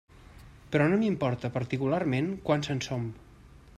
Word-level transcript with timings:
Però 0.75 0.87
no 0.93 0.97
m'importa 1.01 1.51
particularment 1.57 2.31
quants 2.49 2.73
en 2.77 2.83
som. 2.87 3.07